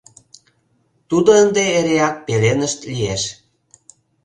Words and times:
Тудо 1.09 1.29
ынде 1.43 1.63
эреак 1.77 2.15
пеленышт 2.25 2.79
лиеш. 2.91 3.23